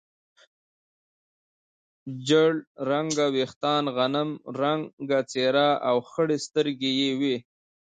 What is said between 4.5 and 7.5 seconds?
رنګه څېره او خړې سترګې یې وې.